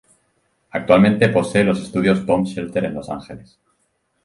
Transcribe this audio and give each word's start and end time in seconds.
Actualmente 0.71 1.29
posee 1.29 1.63
los 1.63 1.79
estudios 1.79 2.25
Bomb 2.25 2.47
Shelter 2.47 2.85
en 2.85 2.95
Los 2.95 3.07
Angeles. 3.11 3.59